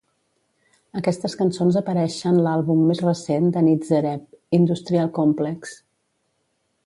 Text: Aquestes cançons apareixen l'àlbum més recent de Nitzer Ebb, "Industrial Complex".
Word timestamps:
Aquestes 0.99 1.35
cançons 1.41 1.75
apareixen 1.81 2.39
l'àlbum 2.47 2.81
més 2.91 3.03
recent 3.05 3.47
de 3.57 3.63
Nitzer 3.67 4.01
Ebb, 4.13 4.25
"Industrial 4.61 5.11
Complex". 5.19 5.77